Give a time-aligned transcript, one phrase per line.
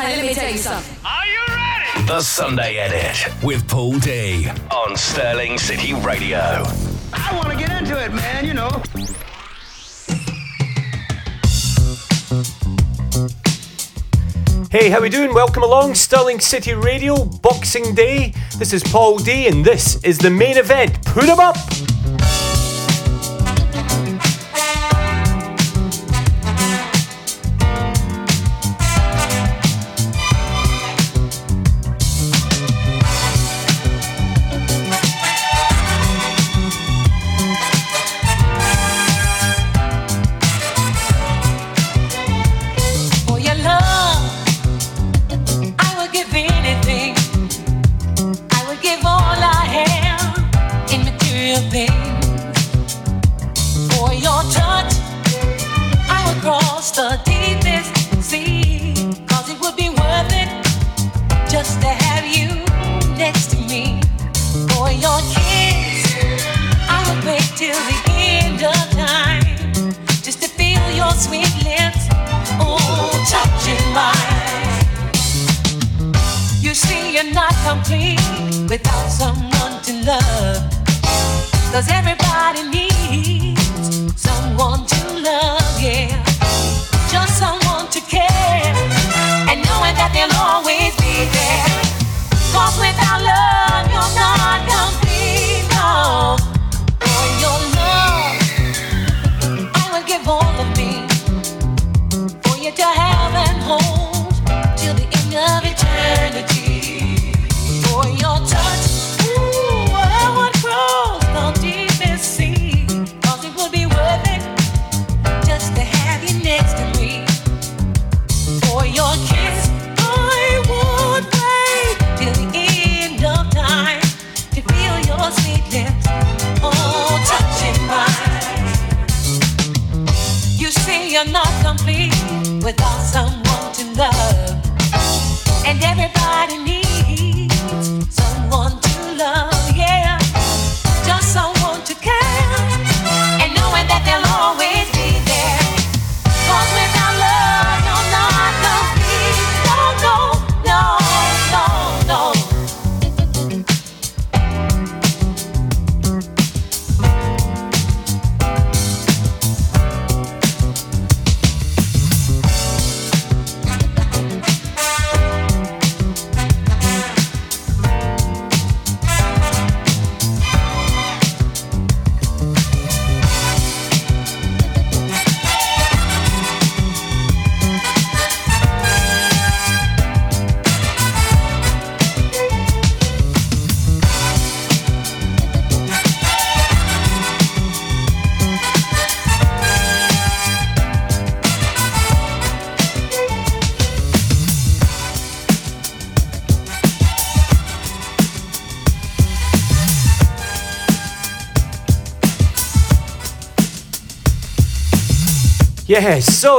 [0.00, 0.96] Hey, let me tell you something.
[1.04, 2.06] Are you ready?
[2.06, 6.38] The Sunday Edit with Paul D on Stirling City Radio.
[7.12, 8.70] I want to get into it, man, you know.
[14.70, 15.34] Hey, how we doing?
[15.34, 18.32] Welcome along, Stirling City Radio, Boxing Day.
[18.56, 21.04] This is Paul D, and this is the main event.
[21.04, 21.58] Put 'em up!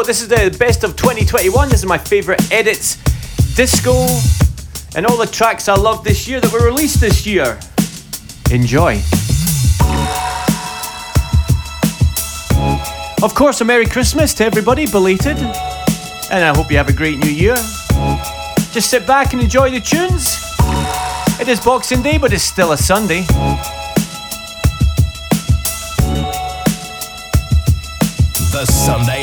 [0.04, 1.70] This is the best of 2021.
[1.70, 2.96] This is my favourite edits,
[3.56, 4.06] disco,
[4.96, 7.60] and all the tracks I love this year that were released this year.
[8.52, 9.02] Enjoy.
[13.24, 15.38] Of course, a Merry Christmas to everybody, belated.
[15.38, 17.56] And I hope you have a great new year.
[18.72, 20.38] Just sit back and enjoy the tunes.
[21.40, 23.22] It is Boxing Day, but it's still a Sunday.
[28.52, 29.21] The Sunday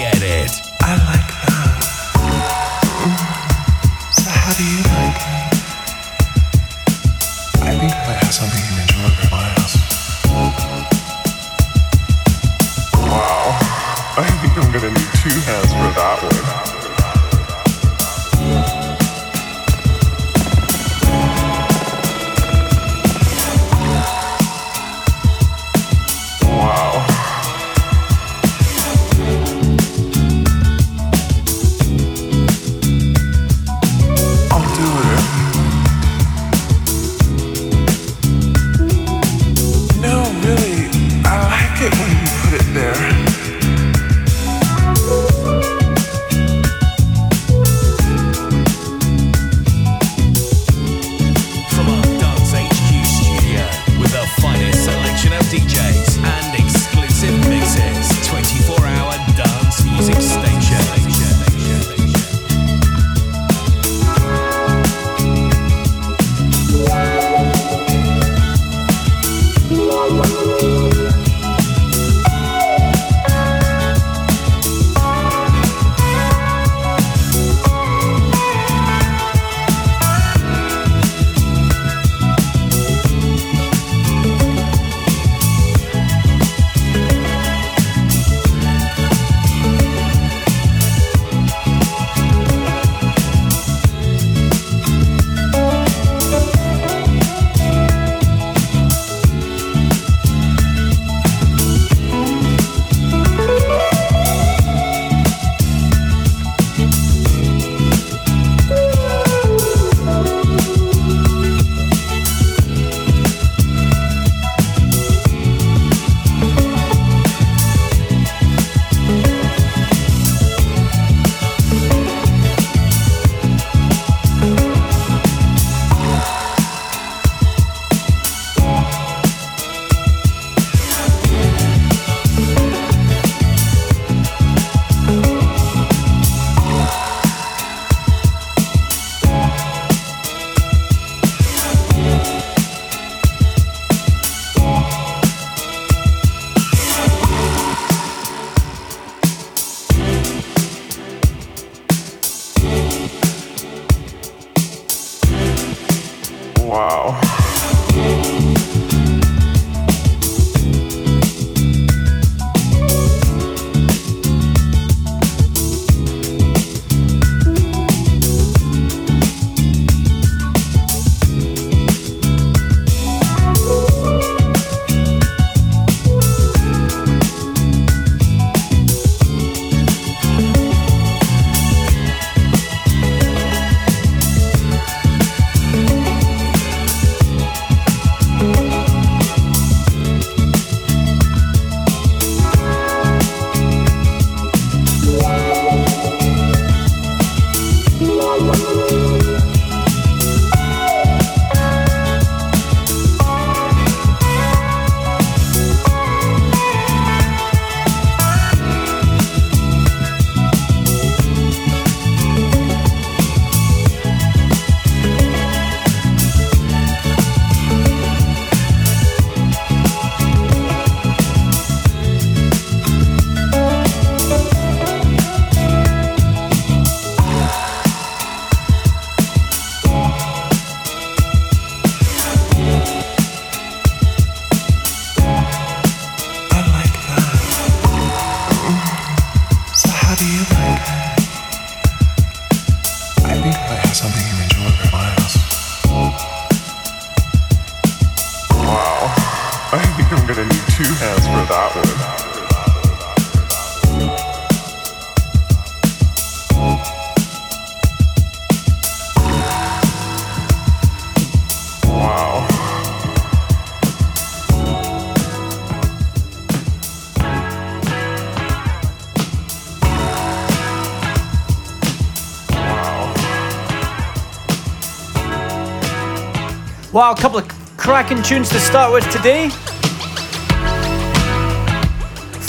[276.98, 279.50] Wow, a couple of cracking tunes to start with today.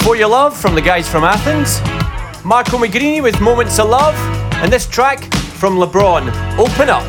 [0.02, 1.80] For Your Love from the guys from Athens.
[2.44, 4.16] Marco Magrini with Moments of Love.
[4.56, 7.06] And this track from LeBron, Open Up.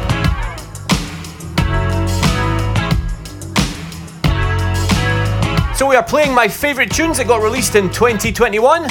[5.75, 8.87] So we are playing my favourite tunes that got released in 2021.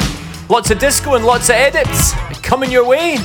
[0.50, 3.20] Lots of disco and lots of edits coming your way.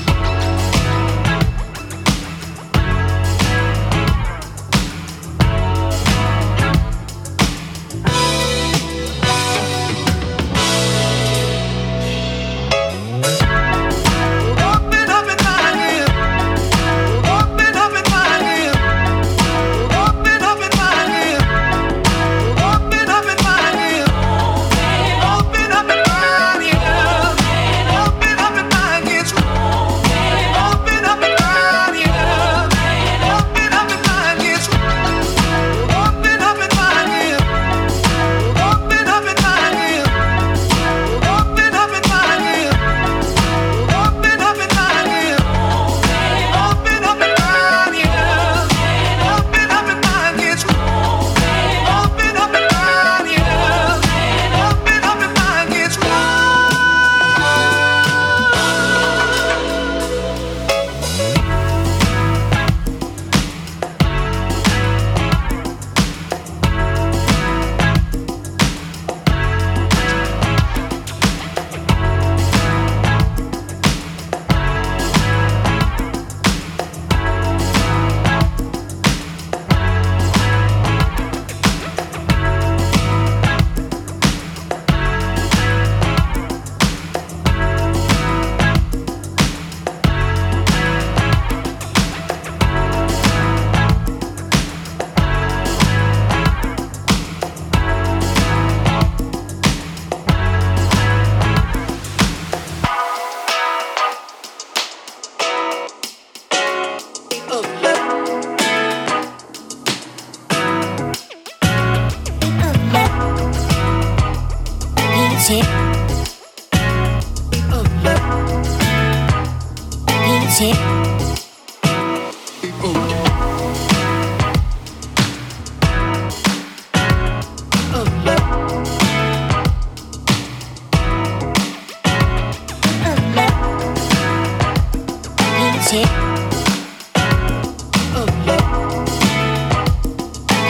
[138.16, 138.62] Oh, yeah.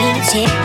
[0.01, 0.64] Music.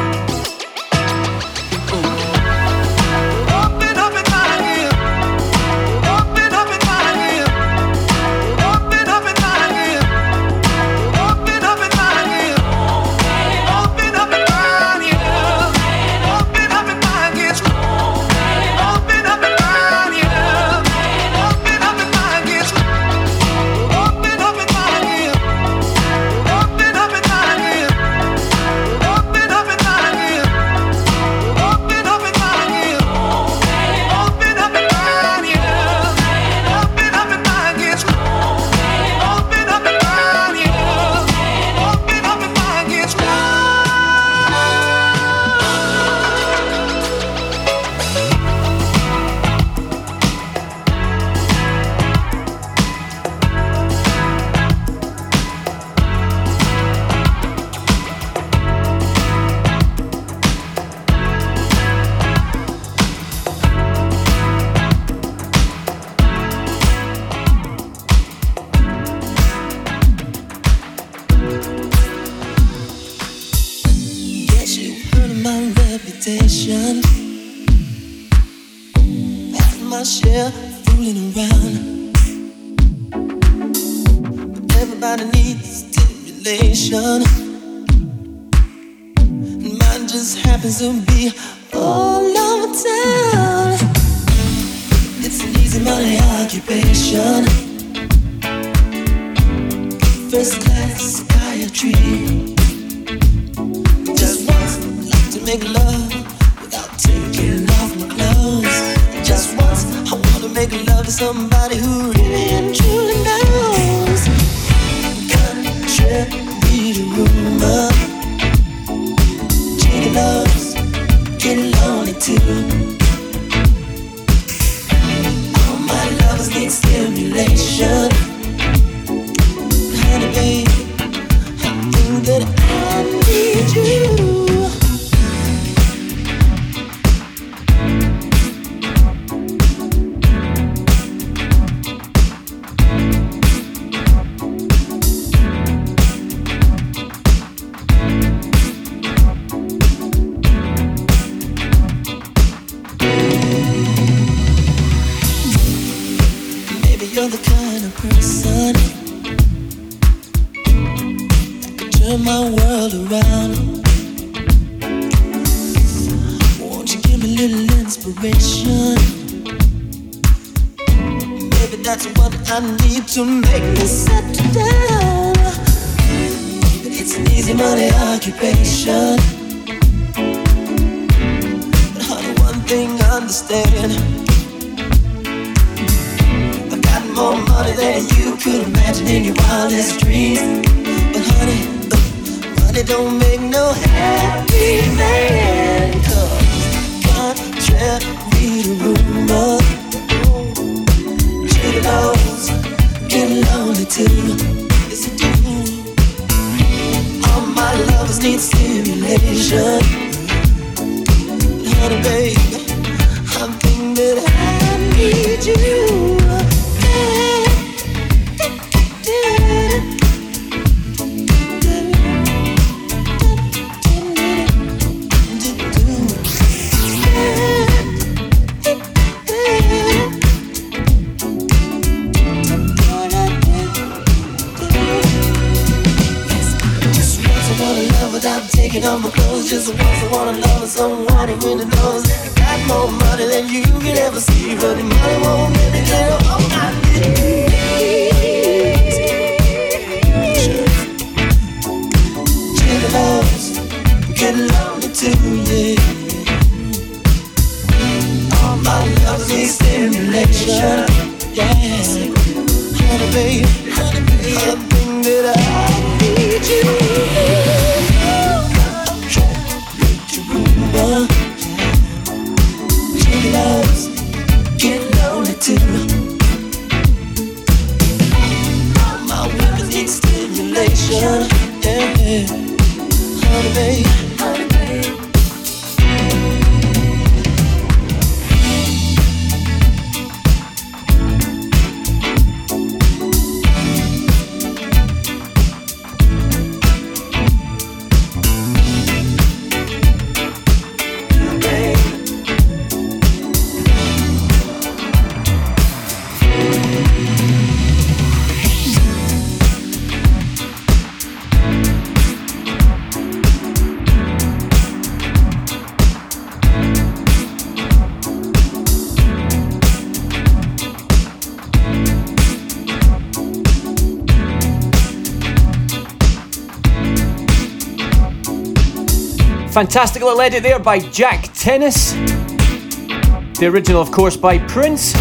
[329.60, 331.92] Fantastic little edit there by Jack Tennis.
[331.92, 334.94] The original, of course, by Prince.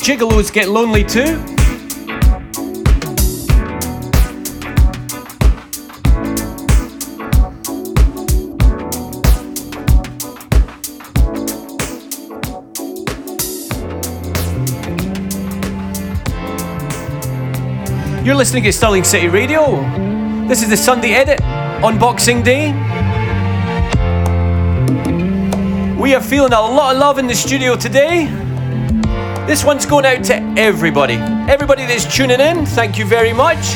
[0.00, 1.36] Gigolos Get Lonely Too.
[18.24, 19.82] You're listening to Stirling City Radio.
[20.48, 21.42] This is the Sunday edit
[21.84, 22.87] on Boxing Day.
[25.98, 28.26] We are feeling a lot of love in the studio today.
[29.48, 31.14] This one's going out to everybody.
[31.50, 33.74] Everybody that's tuning in, thank you very much.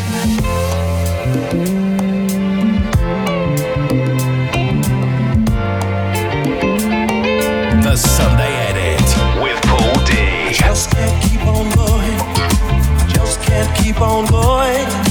[7.82, 10.52] The Sunday Edit with Paul D.
[10.52, 12.18] Just can't keep on going.
[13.08, 15.01] Just can't keep on going.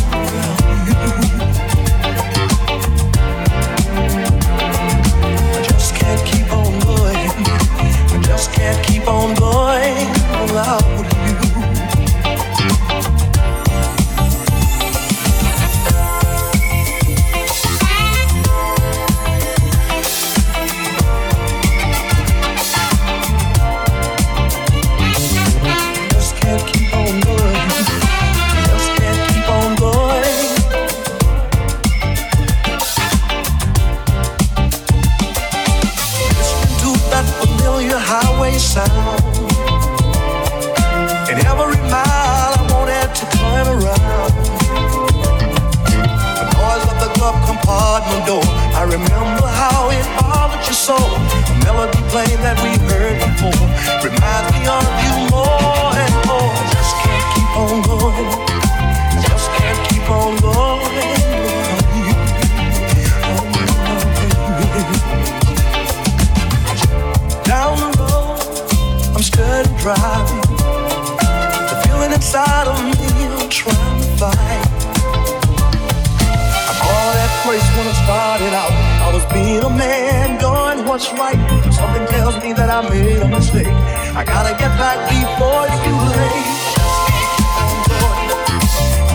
[81.33, 81.73] right.
[81.73, 83.67] Something tells me that I made a mistake.
[83.67, 86.61] I gotta get back before it's too late.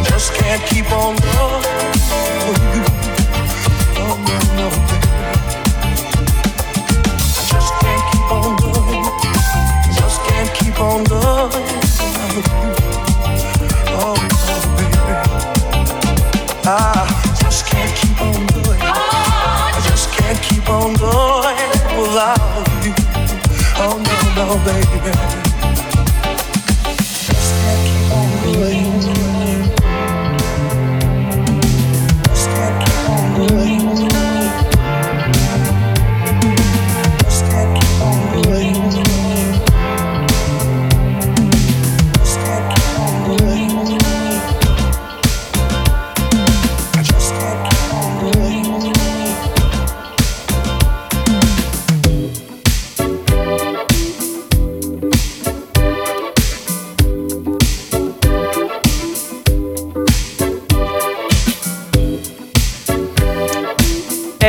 [0.09, 1.36] Just can't keep on.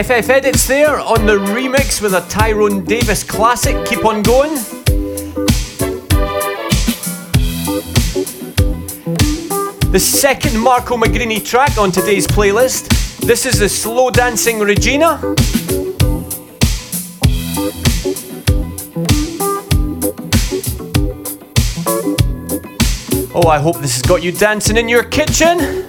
[0.04, 4.54] FF Edits there on the remix with a Tyrone Davis classic, Keep On Going.
[9.92, 12.90] The second Marco Magrini track on today's playlist.
[13.22, 15.20] This is the slow dancing Regina.
[23.34, 25.88] Oh, I hope this has got you dancing in your kitchen.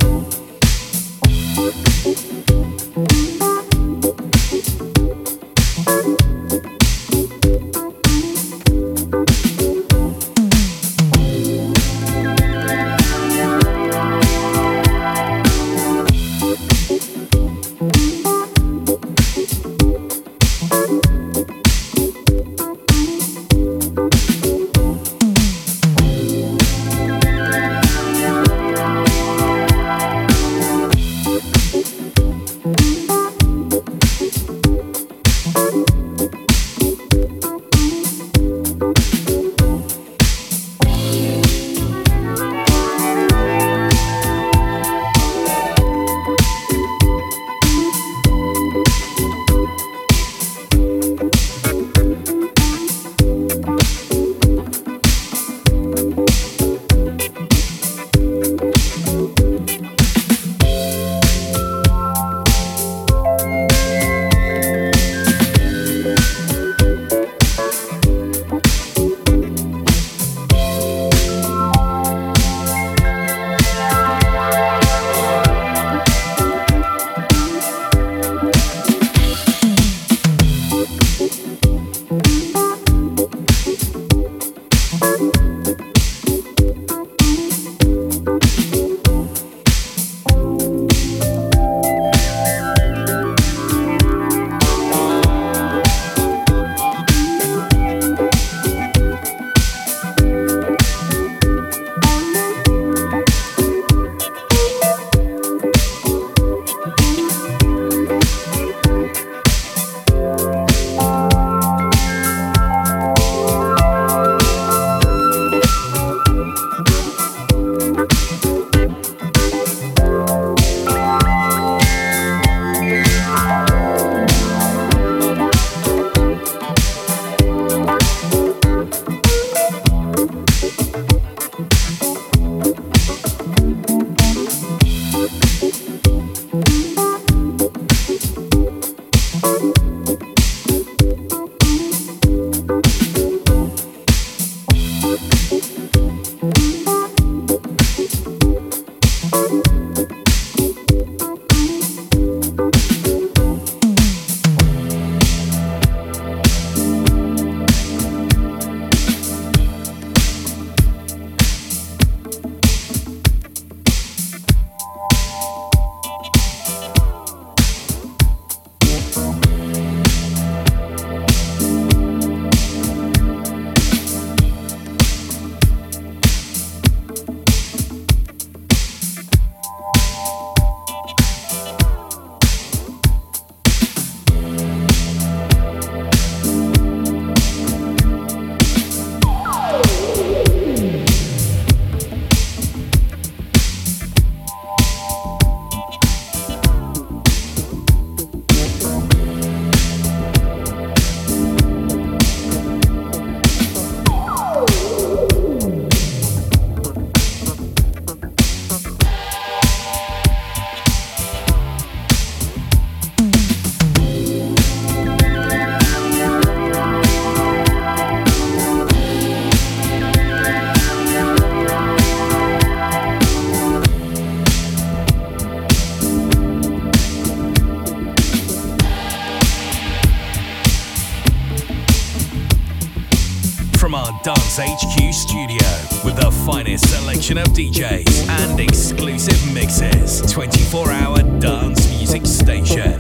[234.61, 235.68] HQ studio
[236.05, 240.21] with the finest selection of DJs and exclusive mixes.
[240.33, 242.94] 24 hour dance music station.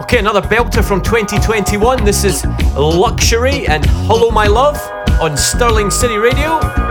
[0.00, 2.02] Okay, another belter from 2021.
[2.02, 4.80] This is LUXXURY and Hello My Love
[5.20, 6.85] on Stirling City Radio.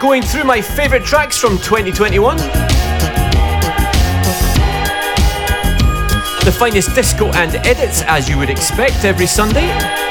[0.00, 2.36] Going through my favourite tracks from 2021.
[6.44, 10.07] The finest disco and edits, as you would expect every Sunday.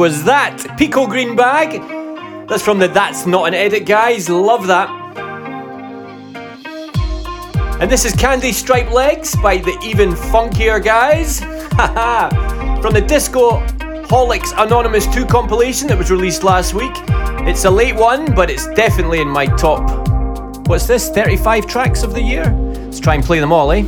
[0.00, 0.78] Was that?
[0.78, 1.72] Pico Green Bag.
[2.48, 4.30] That's from the That's Not an Edit guys.
[4.30, 4.88] Love that.
[7.82, 11.40] And this is Candy Stripe Legs by the Even Funkier guys.
[12.80, 13.60] from the Disco
[14.06, 16.94] Holics Anonymous 2 compilation that was released last week.
[17.46, 20.08] It's a late one, but it's definitely in my top.
[20.66, 21.10] What's this?
[21.10, 22.50] 35 tracks of the year?
[22.50, 23.82] Let's try and play them all, eh?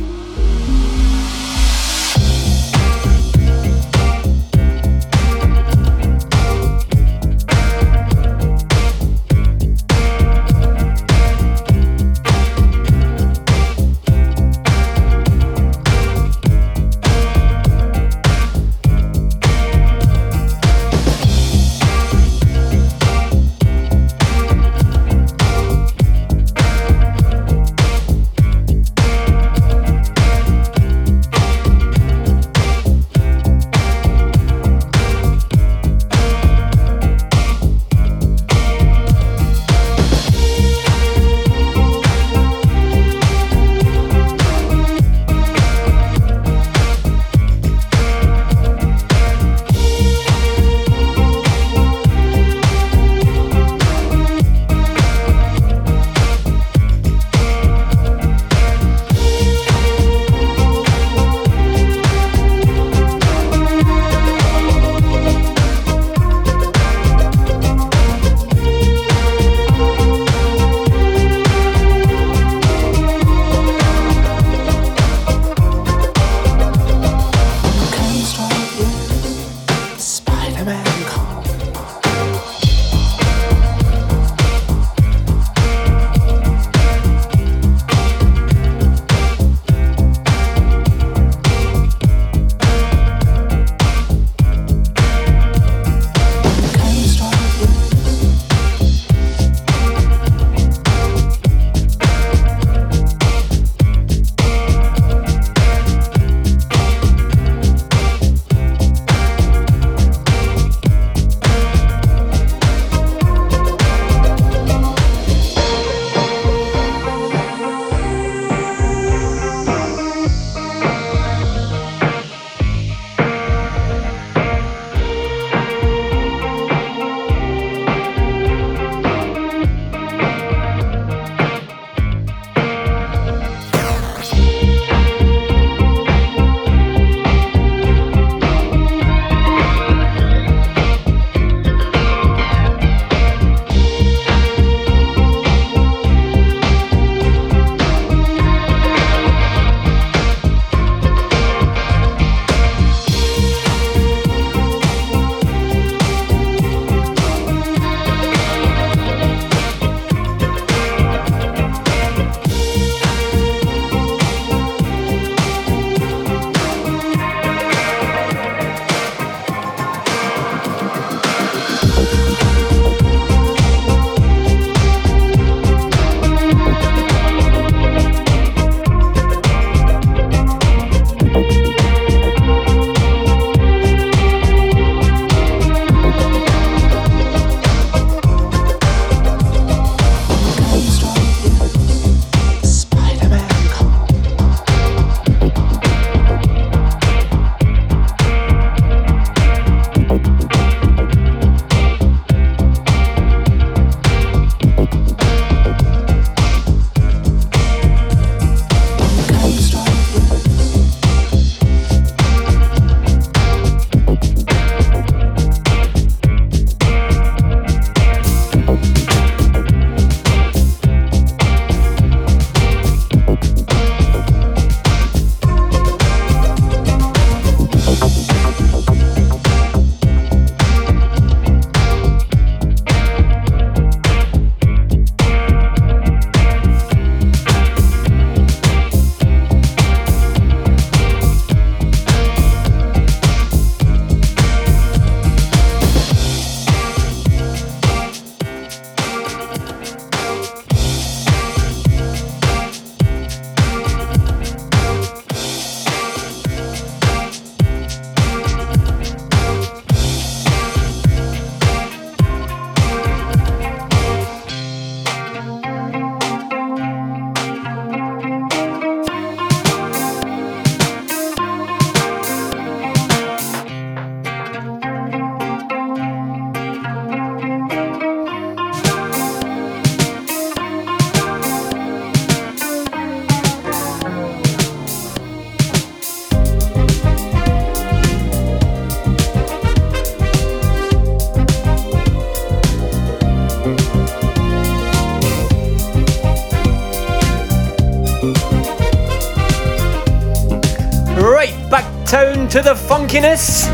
[302.53, 303.67] to the funkiness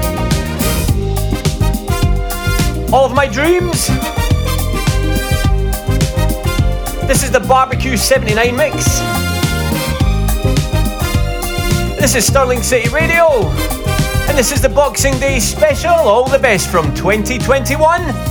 [2.94, 3.88] of my dreams.
[7.06, 9.00] This is the Barbecue 79 mix.
[12.00, 13.50] This is Stirling City Radio.
[14.30, 15.92] And this is the Boxing Day special.
[15.92, 18.29] All the best from 2021.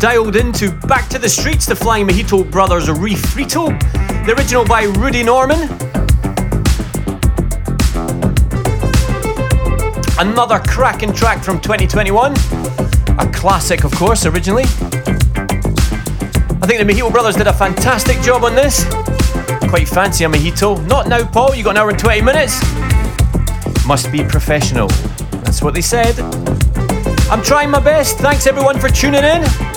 [0.00, 5.22] dialed into Back to the Streets, the Flying Mojito Brothers Refrito, the original by Rudy
[5.22, 5.62] Norman.
[10.18, 12.32] Another cracking track from 2021,
[13.18, 14.64] a classic, of course, originally.
[16.62, 18.84] I think the Mojito Brothers did a fantastic job on this.
[19.68, 20.86] Quite fancy a mojito.
[20.86, 22.60] Not now, Paul, you got an hour and 20 minutes.
[23.86, 24.88] Must be professional.
[25.42, 26.18] That's what they said.
[27.30, 28.18] I'm trying my best.
[28.18, 29.75] Thanks everyone for tuning in.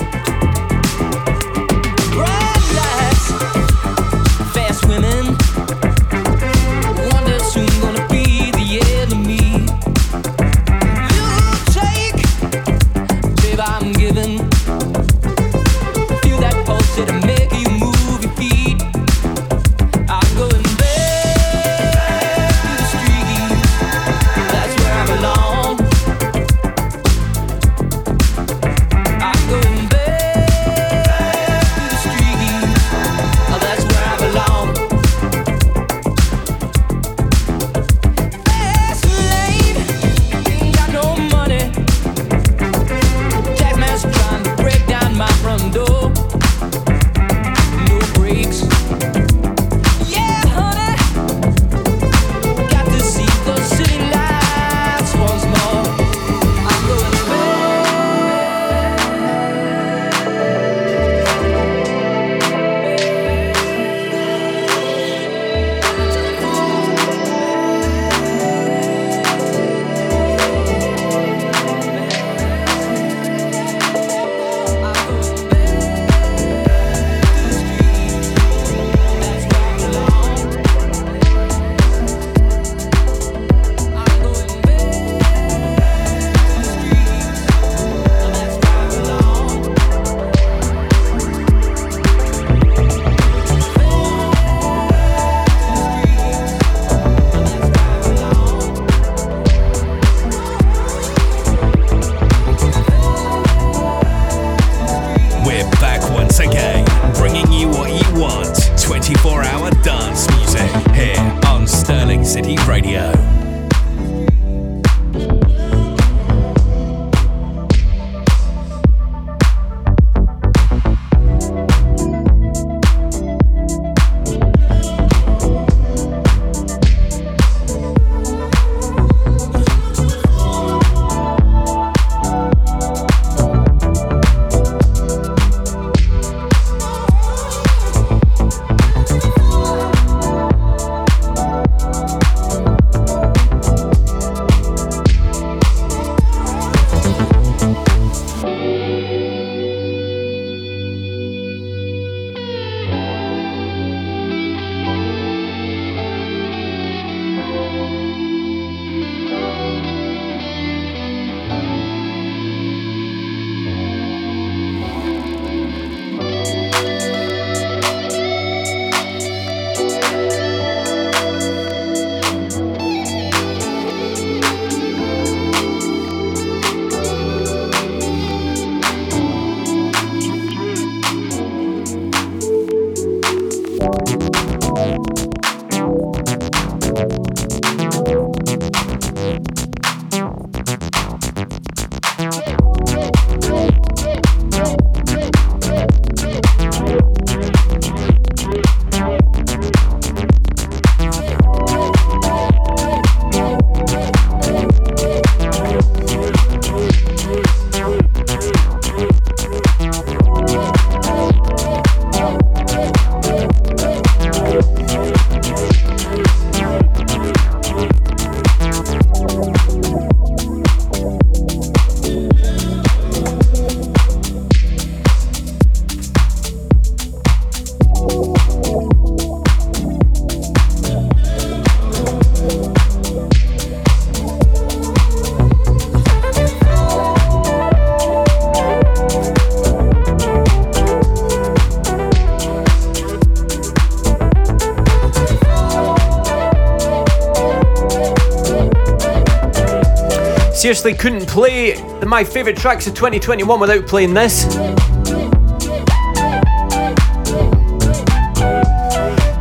[250.80, 251.74] Seriously couldn't play
[252.06, 254.44] my favourite tracks of 2021 without playing this.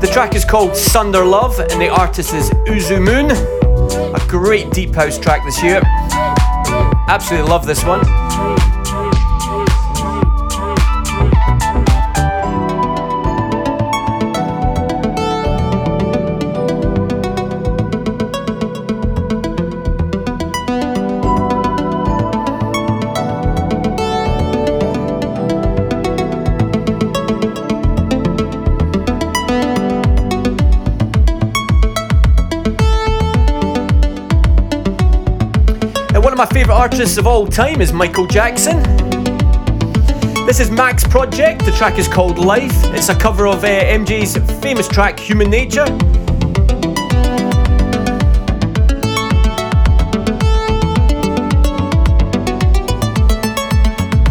[0.02, 3.32] The track is called Sunder Love and the artist is EZU Moon.
[3.32, 5.80] A great deep house track this year.
[7.08, 8.02] Absolutely love this one.
[36.40, 38.82] My favourite artists of all time is Michael Jackson.
[40.46, 42.72] This is Max Project, the track is called Life.
[42.94, 45.84] It's a cover of uh, MJ's famous track Human Nature.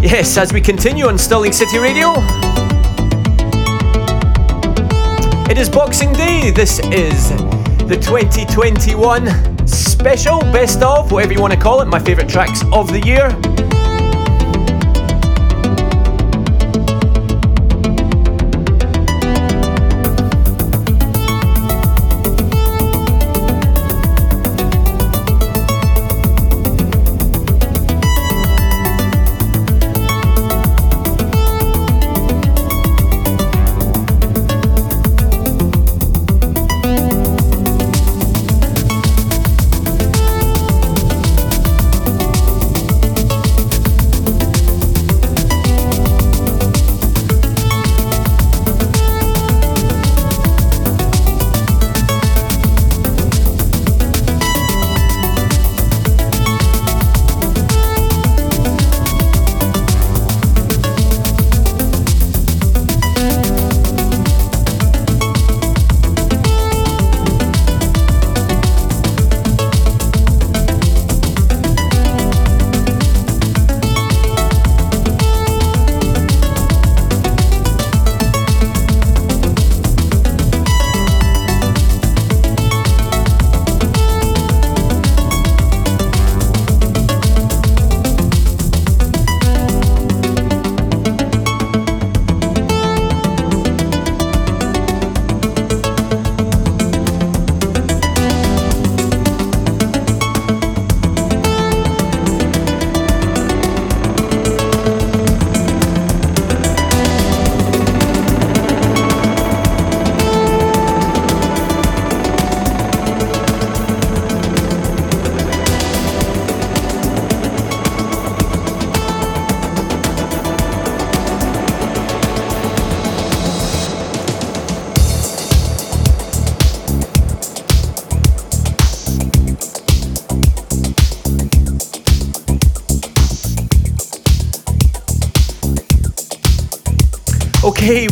[0.00, 2.14] Yes, as we continue on Stirling City Radio.
[5.50, 6.52] It is Boxing Day.
[6.52, 7.28] This is
[7.86, 9.47] the 2021
[9.98, 13.67] special, best of, whatever you want to call it, my favourite tracks of the year.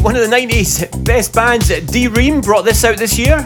[0.06, 3.38] One of the 90s best bands, D:Ream, brought this out this year.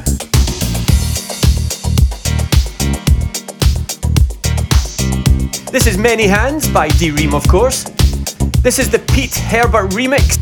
[5.73, 7.85] This is Many Hands by D:Ream, of course.
[8.61, 10.37] This is the Pete Herbert remix.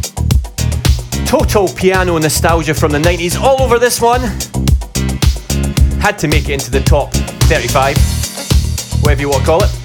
[1.25, 4.23] Total piano nostalgia from the 90s, all over this one.
[6.01, 7.13] Had to make it into the top
[7.47, 7.97] 35,
[9.03, 9.78] whatever you want to call it.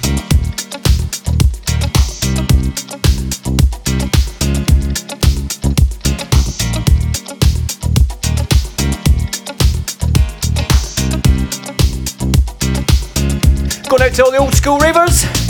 [14.14, 15.43] Tell the old school ravers.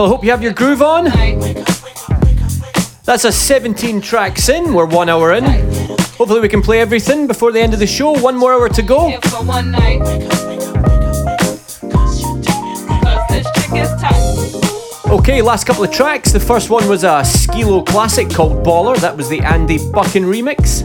[0.00, 1.04] Well, I hope you have your groove on.
[3.04, 4.72] That's a 17 tracks in.
[4.72, 5.44] We're one hour in.
[5.44, 8.12] Hopefully, we can play everything before the end of the show.
[8.18, 9.08] One more hour to go.
[15.18, 16.32] Okay, last couple of tracks.
[16.32, 18.98] The first one was a Skilo classic called Baller.
[19.02, 20.80] That was the Andy Buchan remix.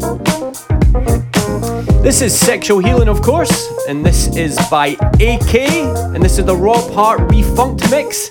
[2.03, 6.55] This is Sexual Healing, of course, and this is by AKAY, and this is the
[6.57, 8.29] Rob Hart refunked mix.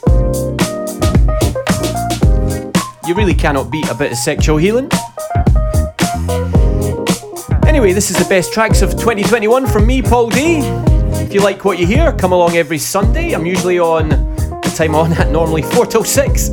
[3.06, 4.88] You really cannot beat a bit of sexual healing.
[7.66, 10.60] Anyway, this is the best tracks of 2021 from me, Paul D.
[11.20, 13.32] If you like what you hear, come along every Sunday.
[13.32, 16.48] I'm usually on the time on at normally 4 till 6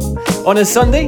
[0.45, 1.08] on a Sunday.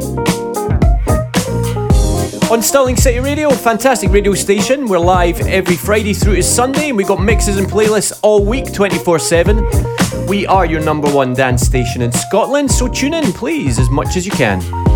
[2.49, 4.87] On Stirling City Radio, fantastic radio station.
[4.87, 8.71] We're live every Friday through to Sunday, and we've got mixes and playlists all week
[8.71, 10.27] 24 7.
[10.27, 14.15] We are your number one dance station in Scotland, so tune in, please, as much
[14.15, 14.92] as you can.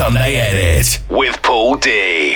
[0.00, 2.34] Sunday Edit with Paul D.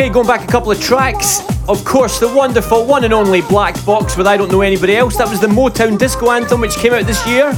[0.00, 1.42] Okay, going back a couple of tracks.
[1.68, 5.18] Of course, the wonderful one and only Black Box with I Don't Know Anybody Else.
[5.18, 7.52] That was the Motown Disco Anthem which came out this year.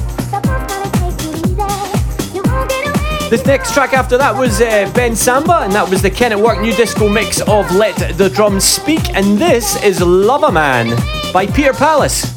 [3.30, 6.40] This next track after that was uh, Bah Samba, and that was the Ken at
[6.40, 9.14] Work new disco mix of Let the Drums Speak.
[9.14, 10.96] And this is Lover Man
[11.32, 12.31] by Peter Palace.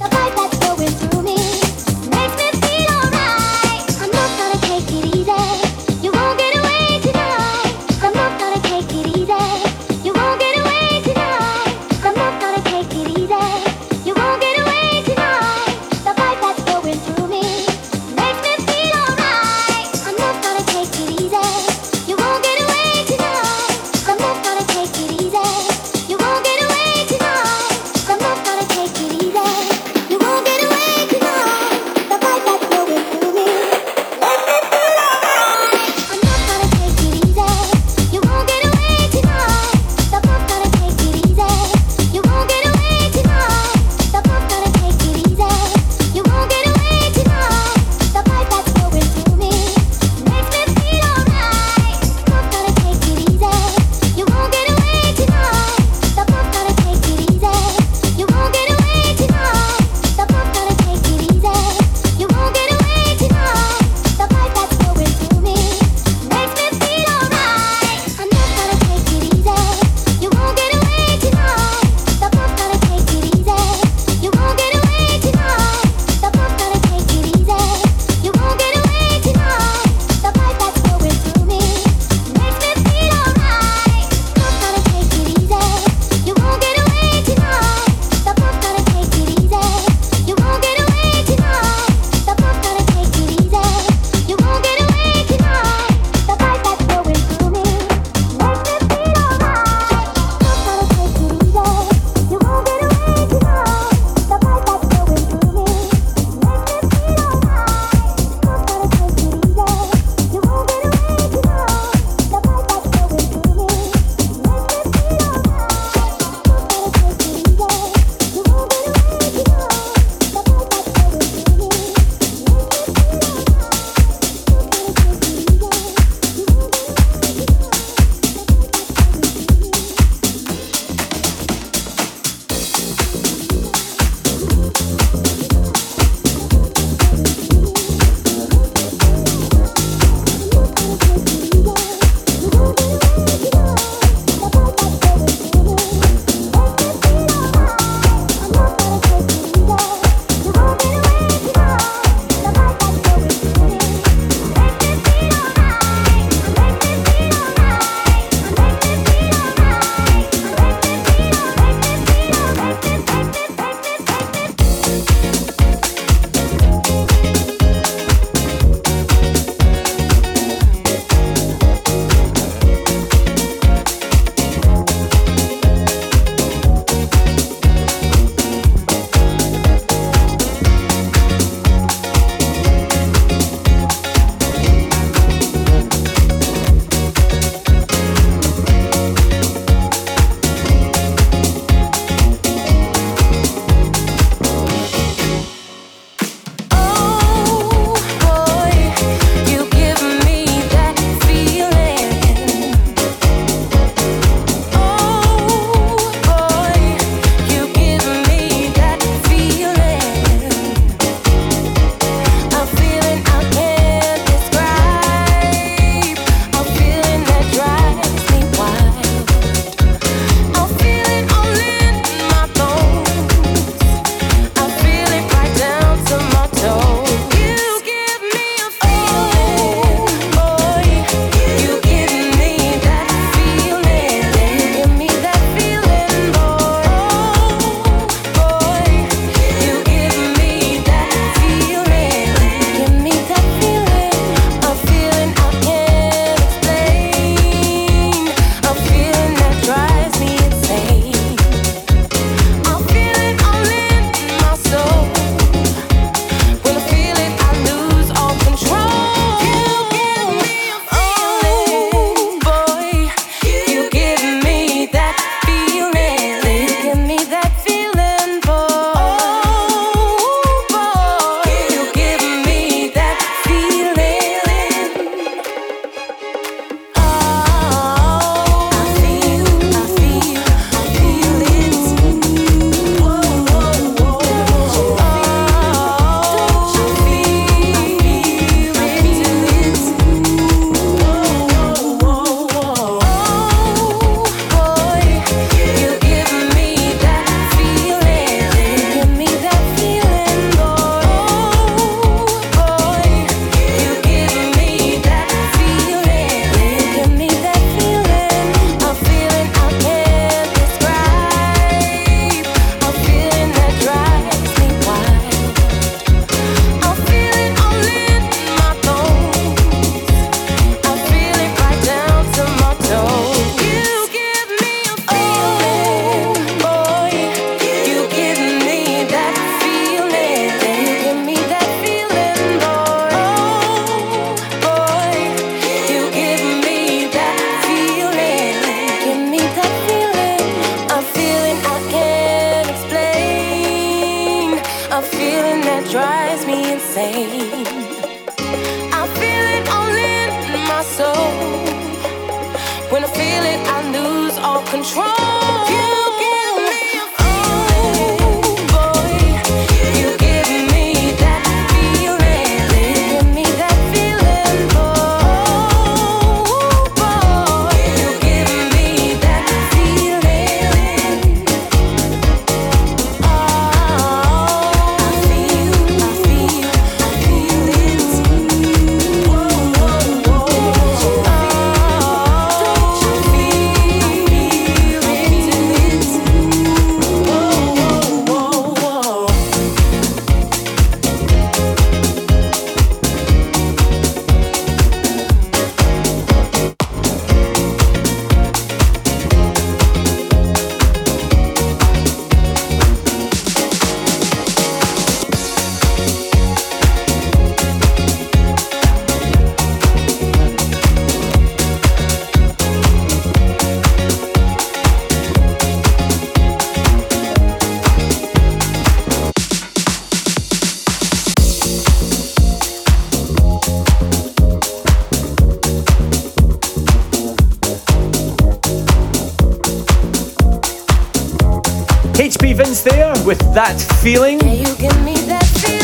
[434.06, 434.38] Feeling.
[434.38, 435.82] That feeling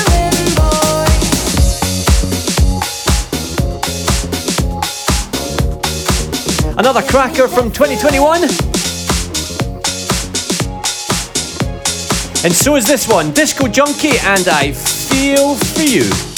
[6.77, 8.43] Another cracker from 2021.
[12.43, 16.30] And so is this one, Disko Junkie and I Feel For You.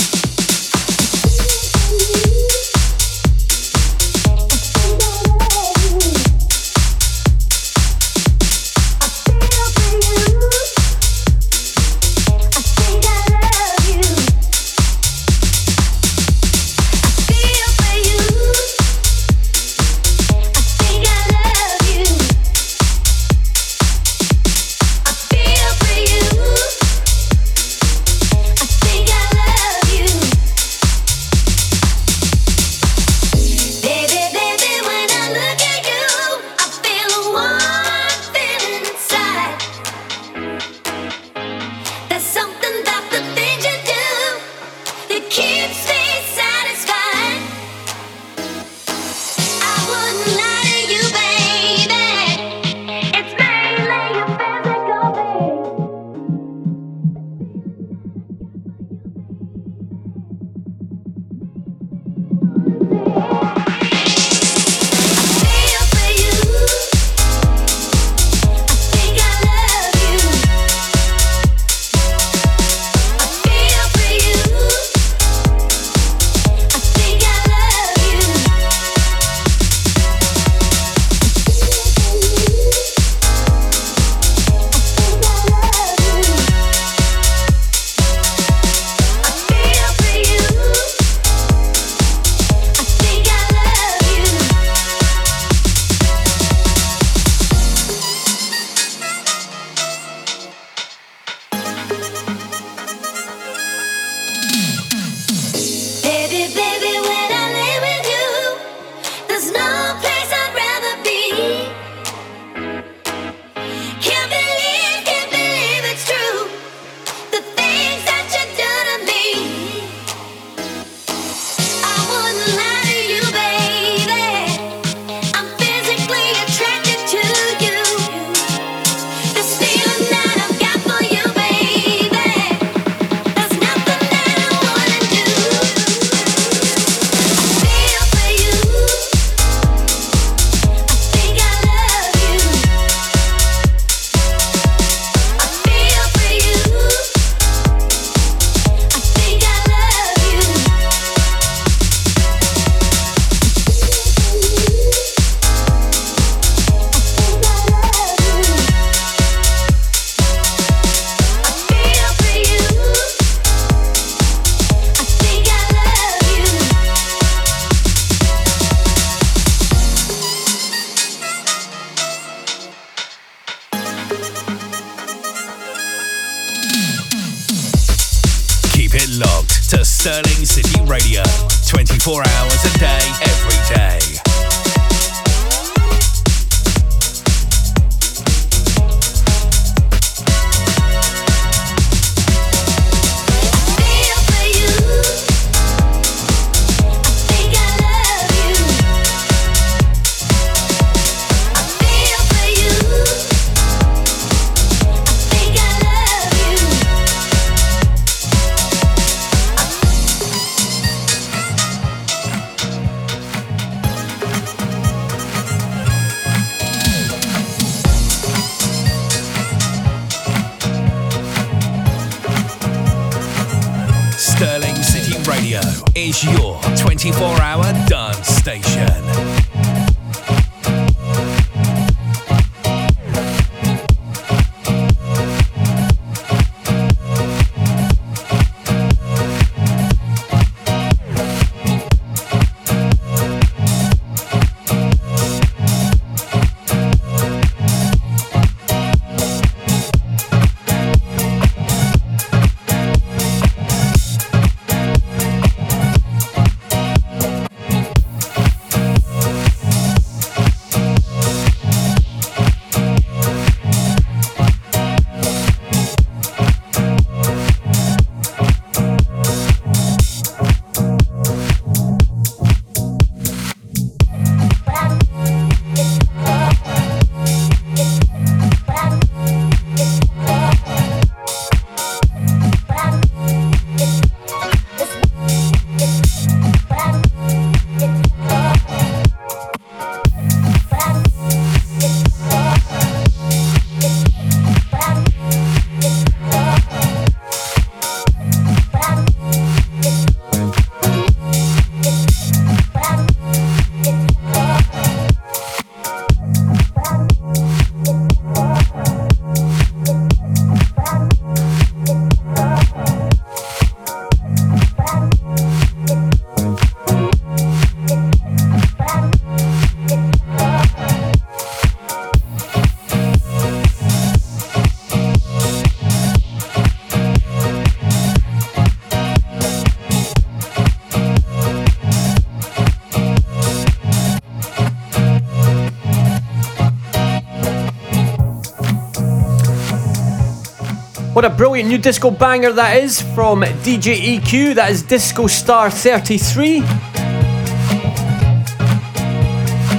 [341.37, 344.55] Brilliant new disco banger that is from DJ EQ.
[344.55, 346.57] That is Disco Star 33.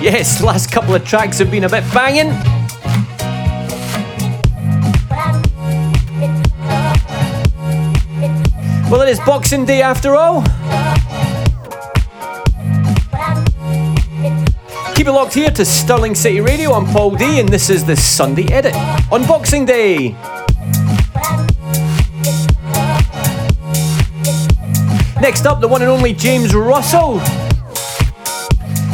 [0.01, 2.29] Yes, last couple of tracks have been a bit banging.
[8.91, 10.43] Well, it is Boxing Day after all.
[14.95, 16.73] Keep it locked here to Stirling City Radio.
[16.73, 18.75] I'm Paul D, and this is the Sunday Edit
[19.11, 20.15] on Boxing Day.
[25.25, 27.15] Next up, the one and only James Russell,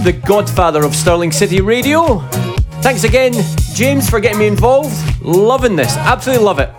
[0.04, 2.20] the godfather of Stirling City Radio.
[2.82, 3.32] Thanks again,
[3.74, 4.94] James, for getting me involved.
[5.22, 6.70] Loving this, absolutely love it.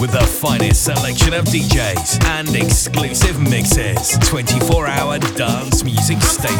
[0.00, 4.18] With the finest selection of DJs and exclusive mixes.
[4.28, 6.54] 24 hour dance music station.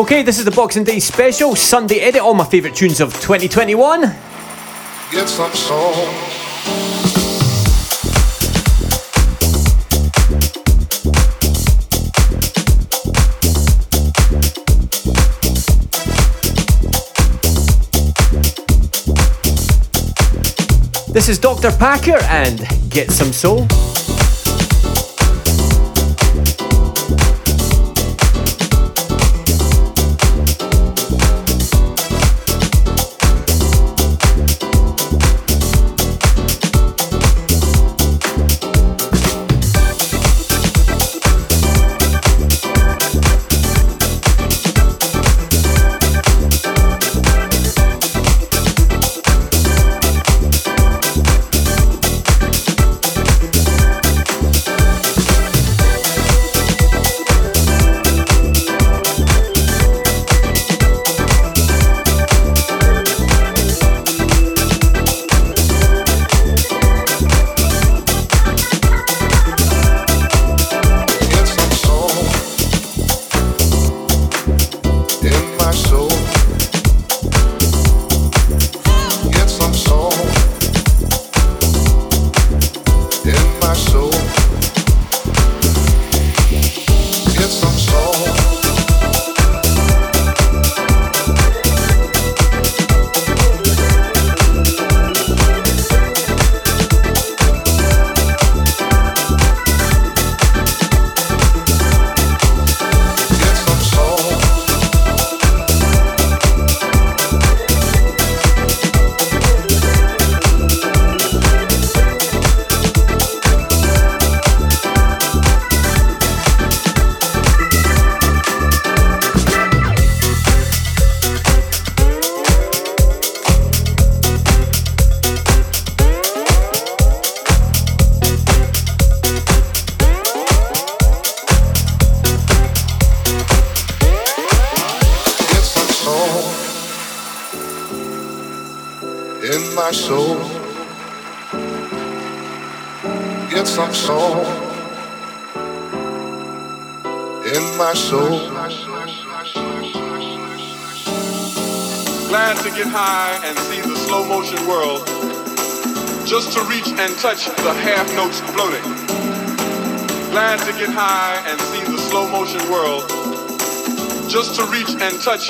[0.00, 4.00] Okay, this is the Boxing Day special, Sunday edit, all my favourite tunes of 2021.
[5.12, 5.92] Get some soul.
[21.12, 21.70] This is Dr.
[21.72, 23.66] Packer and Get Some Soul.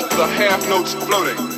[0.09, 1.50] the half notes floating.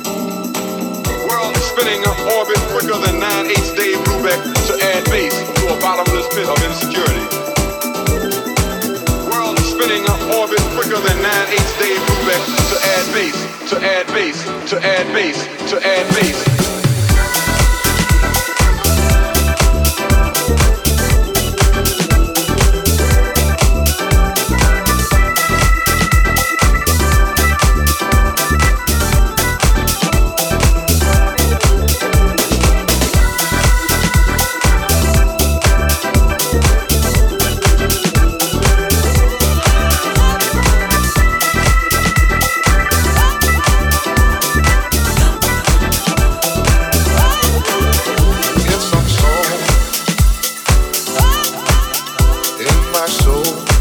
[52.94, 53.73] my soul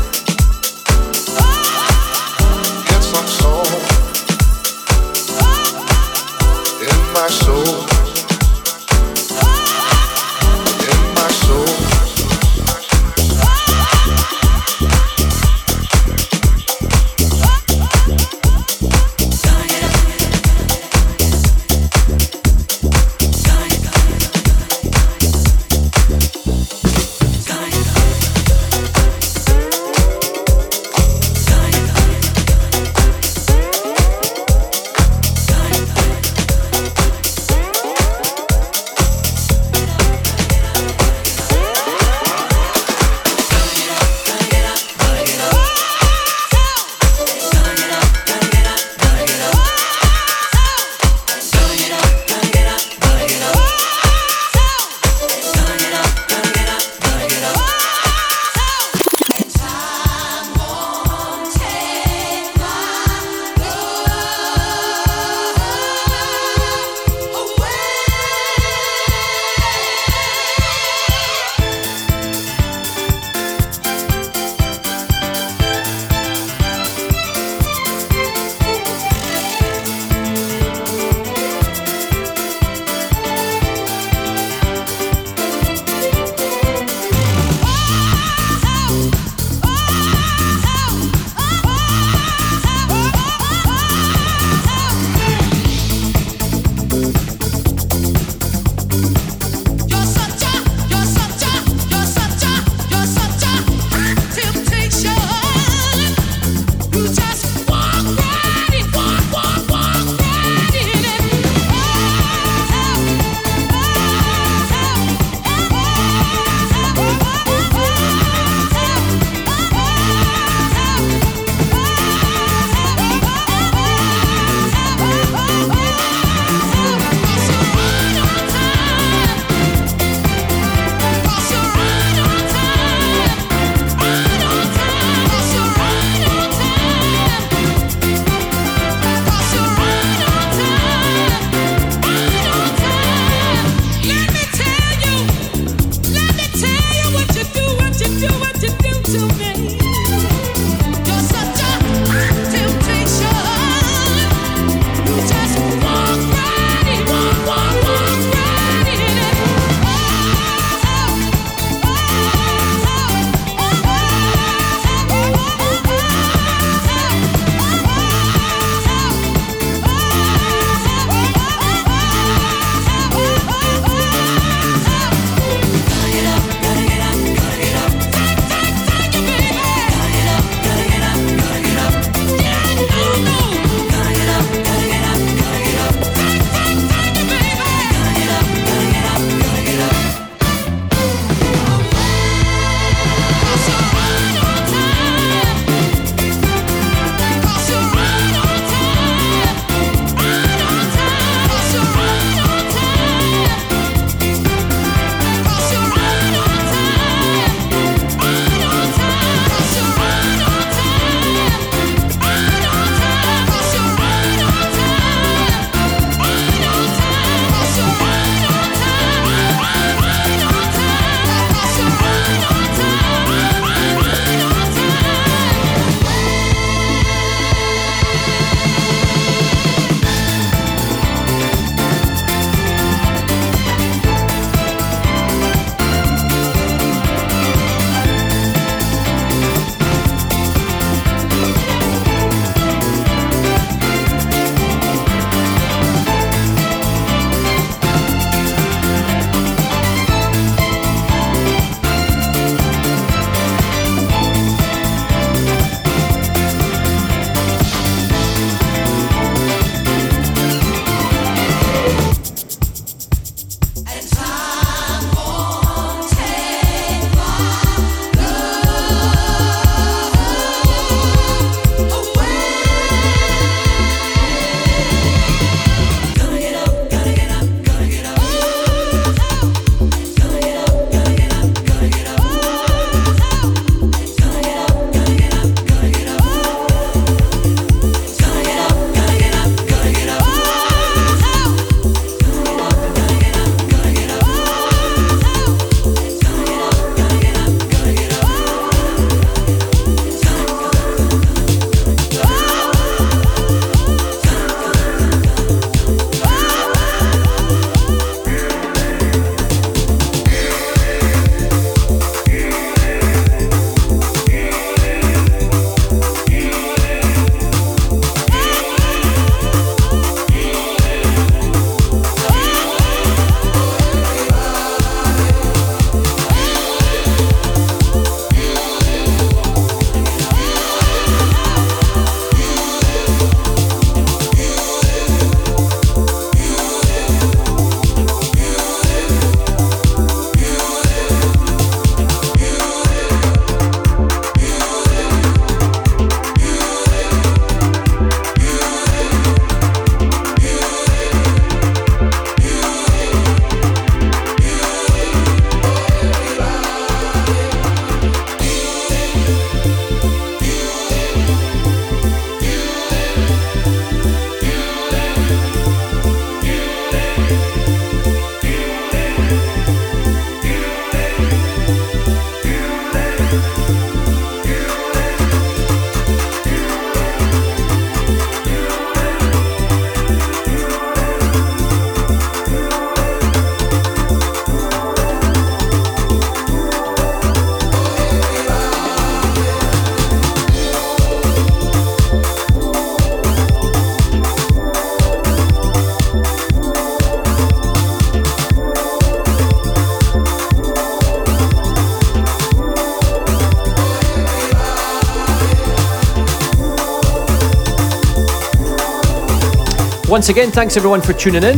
[410.13, 411.57] once again, thanks everyone for tuning in.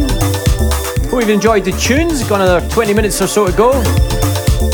[1.10, 2.24] Hope you've enjoyed the tunes.
[2.24, 3.74] Got another 20 minutes or so to go.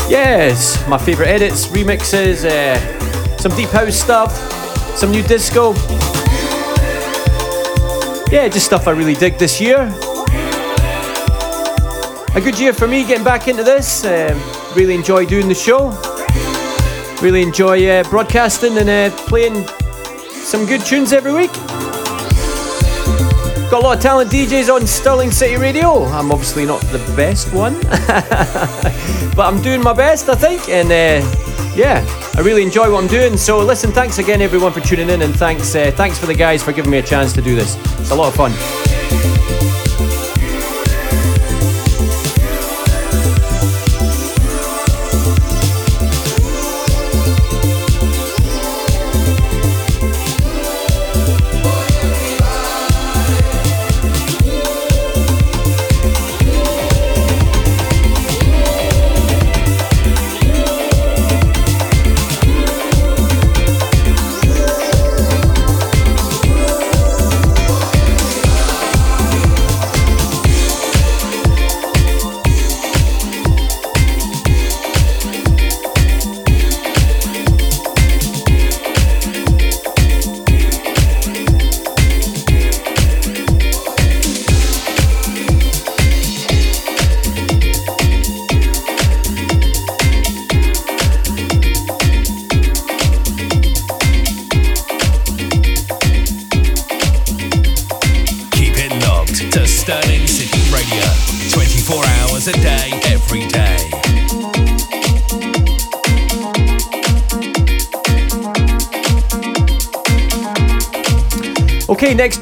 [0.08, 4.32] Yes, my favourite edits, remixes, uh, some deep house stuff,
[4.96, 5.72] some new disco.
[8.30, 9.92] Yeah, just stuff I really dig this year.
[12.36, 14.04] A good year for me getting back into this.
[14.04, 14.40] Um,
[14.76, 15.90] really enjoy doing the show.
[17.20, 19.66] Really enjoy uh, broadcasting and uh, playing
[20.30, 21.81] some good tunes every week.
[23.72, 26.04] Got a lot of talent DJs on Stirling City Radio.
[26.04, 27.80] I'm obviously not the best one,
[29.34, 30.68] but I'm doing my best, I think.
[30.68, 32.04] And uh, yeah,
[32.36, 33.38] I really enjoy what I'm doing.
[33.38, 36.62] So listen, thanks again everyone for tuning in, and thanks, uh, thanks for the guys
[36.62, 37.78] for giving me a chance to do this.
[37.98, 39.61] It's a lot of fun.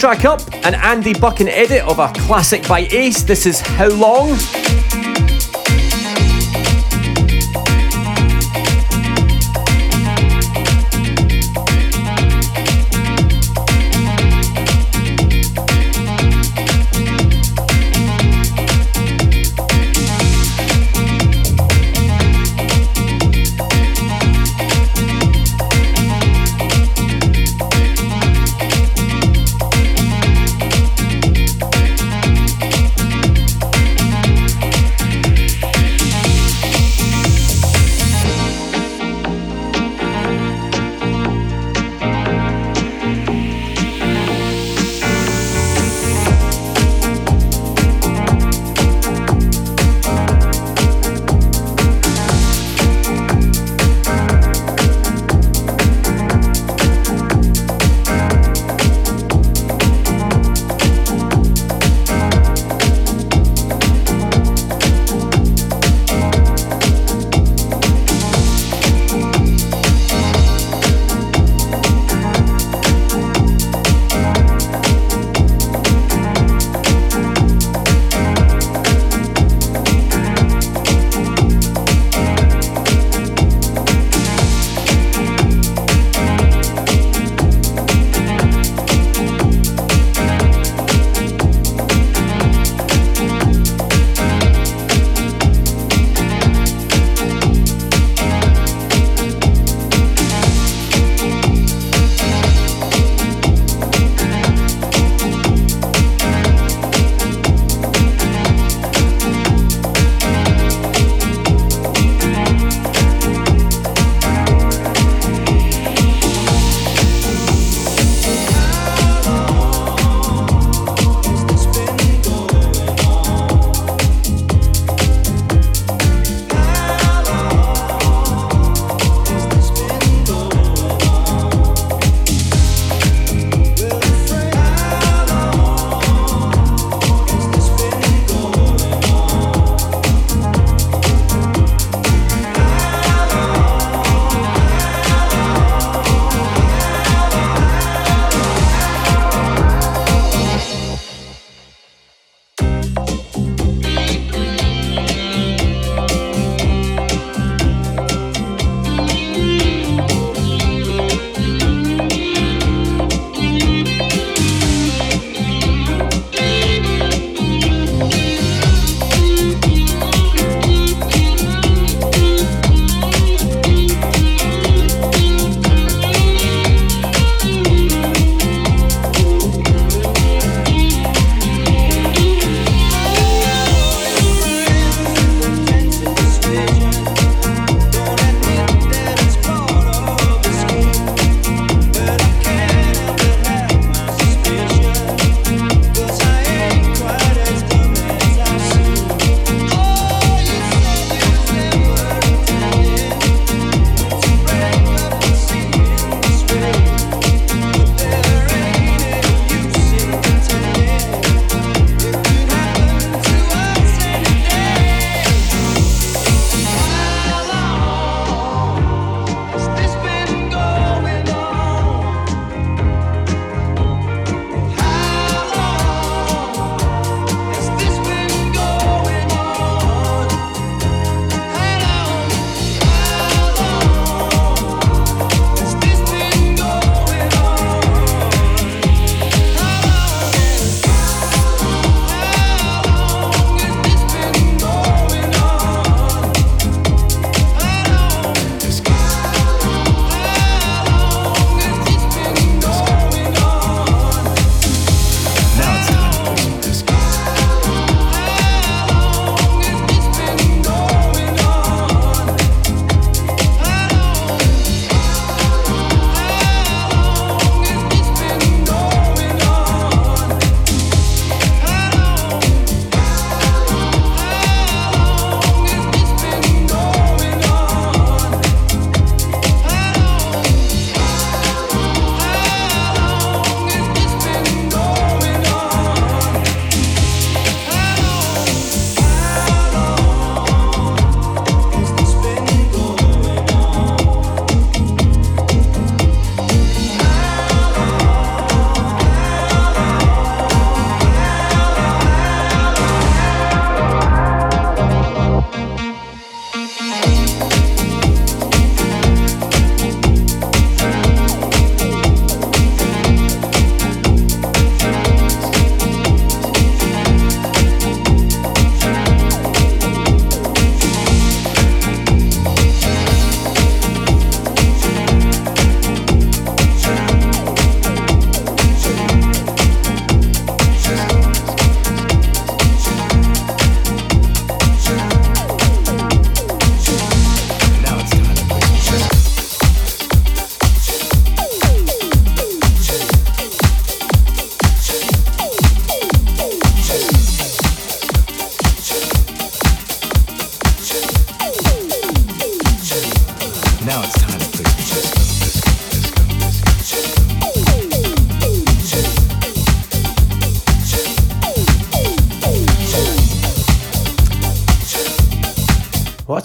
[0.01, 3.23] Track up, an Andy Buchan edit of a classic by Ace.
[3.23, 4.31] This is How Long?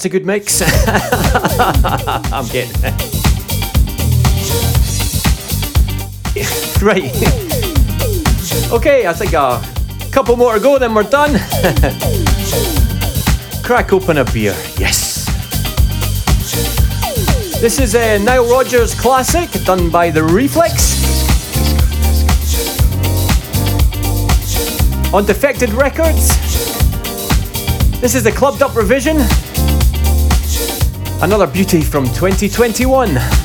[0.06, 0.62] A good mix?
[0.88, 2.72] I'm getting
[6.86, 7.04] right.
[8.72, 9.60] okay, I think a
[10.12, 11.32] couple more to go, then we're done.
[13.64, 14.56] Crack open a beer.
[14.78, 15.26] Yes.
[17.60, 21.04] This is a Nile Rodgers classic done by the Reflex.
[25.12, 26.30] On Defected Records.
[28.00, 29.18] This is the clubbed up revision.
[31.22, 33.45] Another beauty from 2021.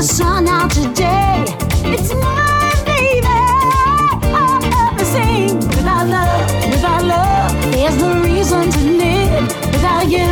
[0.00, 1.44] the sun out today.
[1.94, 3.26] It's mine, baby.
[4.32, 9.44] I'll ever sing Without love, without love, there's no reason to live.
[9.74, 10.30] Without you,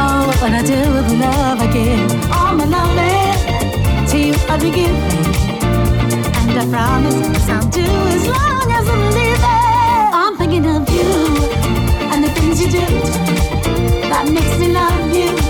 [0.00, 2.10] oh, what would I do with love again?
[2.32, 3.38] All my loving
[4.10, 4.96] to you I begin,
[6.48, 7.86] and I promise I'll do
[8.16, 10.06] as long as I'm living.
[10.20, 11.10] I'm thinking of you
[12.10, 12.86] and the things you do
[14.10, 15.47] that makes me love you.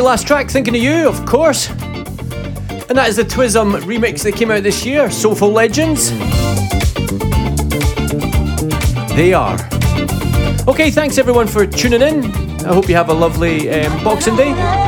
[0.00, 1.68] Last track, Thinking of You, of course.
[1.68, 6.10] And that is the Twism remix that came out this year, Soulful Legends.
[9.16, 9.58] They are.
[10.68, 12.24] Okay, thanks everyone for tuning in.
[12.64, 14.85] I hope you have a lovely um, Boxing Day.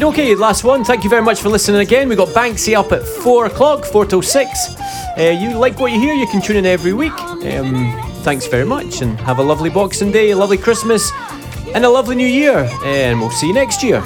[0.00, 0.82] Dokie, last one.
[0.82, 2.08] Thank you very much for listening again.
[2.08, 4.76] We got Banksy up at 4 o'clock, 4 till 6.
[5.16, 7.12] Uh, you like what you hear, you can tune in every week.
[7.12, 11.12] Um, thanks very much and have a lovely Boxing Day, a lovely Christmas,
[11.74, 12.68] and a lovely New Year.
[12.84, 14.02] And we'll see you next year.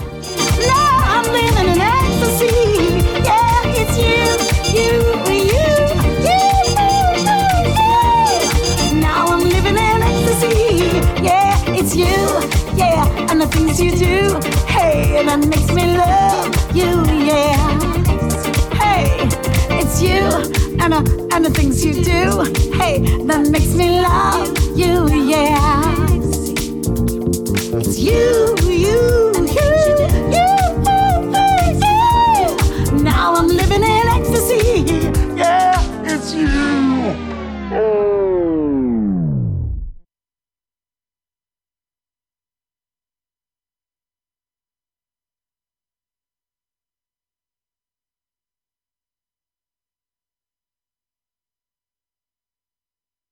[13.49, 14.41] things you do.
[14.66, 17.57] Hey, that makes me love you, yeah.
[18.75, 19.29] Hey,
[19.79, 20.25] it's you
[20.81, 22.43] and uh, and the things you do.
[22.77, 25.83] Hey, that makes me love you, yeah.
[27.79, 28.57] It's you.